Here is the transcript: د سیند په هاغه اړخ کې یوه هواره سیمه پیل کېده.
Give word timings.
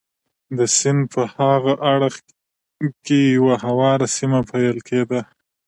د 0.57 0.59
سیند 0.77 1.01
په 1.13 1.21
هاغه 1.35 1.73
اړخ 1.93 2.15
کې 3.05 3.19
یوه 3.35 3.55
هواره 3.65 4.07
سیمه 4.17 4.39
پیل 4.51 4.77
کېده. 4.87 5.21